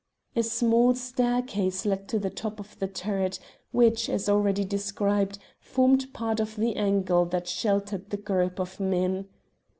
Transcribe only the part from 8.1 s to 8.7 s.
group